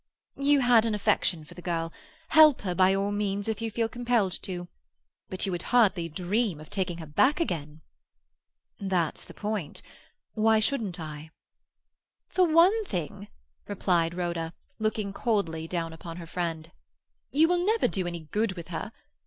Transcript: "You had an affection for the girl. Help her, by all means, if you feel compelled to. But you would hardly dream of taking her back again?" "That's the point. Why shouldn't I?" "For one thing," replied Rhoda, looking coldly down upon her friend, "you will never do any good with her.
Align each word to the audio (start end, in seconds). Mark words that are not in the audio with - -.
"You 0.39 0.61
had 0.61 0.87
an 0.87 0.95
affection 0.95 1.45
for 1.45 1.53
the 1.53 1.61
girl. 1.61 1.93
Help 2.29 2.61
her, 2.61 2.73
by 2.73 2.95
all 2.95 3.11
means, 3.11 3.47
if 3.47 3.61
you 3.61 3.69
feel 3.69 3.87
compelled 3.87 4.31
to. 4.41 4.67
But 5.29 5.45
you 5.45 5.51
would 5.51 5.61
hardly 5.69 6.09
dream 6.09 6.59
of 6.59 6.71
taking 6.71 6.97
her 6.97 7.05
back 7.05 7.39
again?" 7.39 7.81
"That's 8.79 9.23
the 9.25 9.35
point. 9.35 9.83
Why 10.33 10.57
shouldn't 10.59 10.99
I?" 10.99 11.29
"For 12.29 12.47
one 12.47 12.83
thing," 12.85 13.27
replied 13.67 14.15
Rhoda, 14.15 14.53
looking 14.79 15.13
coldly 15.13 15.67
down 15.67 15.93
upon 15.93 16.17
her 16.17 16.25
friend, 16.25 16.71
"you 17.29 17.47
will 17.47 17.63
never 17.63 17.87
do 17.87 18.07
any 18.07 18.21
good 18.21 18.53
with 18.53 18.69
her. 18.69 18.91